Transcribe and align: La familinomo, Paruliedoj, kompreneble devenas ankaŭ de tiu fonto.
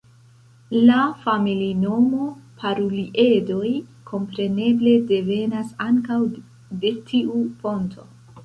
La 0.91 1.01
familinomo, 1.25 2.29
Paruliedoj, 2.63 3.69
kompreneble 4.13 4.97
devenas 5.13 5.71
ankaŭ 5.89 6.21
de 6.85 6.97
tiu 7.13 7.45
fonto. 7.63 8.13